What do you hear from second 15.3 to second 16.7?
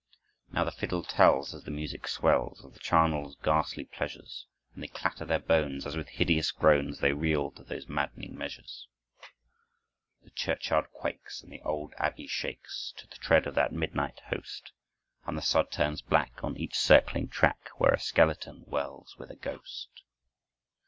the sod turns black On